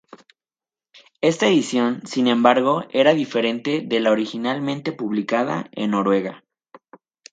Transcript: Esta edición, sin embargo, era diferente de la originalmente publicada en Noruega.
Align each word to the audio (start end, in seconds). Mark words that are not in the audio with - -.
Esta 1.21 1.45
edición, 1.45 2.01
sin 2.07 2.25
embargo, 2.27 2.85
era 2.89 3.13
diferente 3.13 3.83
de 3.85 3.99
la 3.99 4.09
originalmente 4.09 4.93
publicada 4.93 5.69
en 5.73 5.91
Noruega. 5.91 6.43